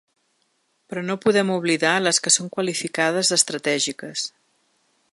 Però 0.93 1.03
no 1.09 1.17
podem 1.25 1.51
oblidar 1.57 1.93
les 2.05 2.21
que 2.27 2.33
són 2.39 2.51
qualificades 2.57 3.33
d’estratègiques. 3.33 4.29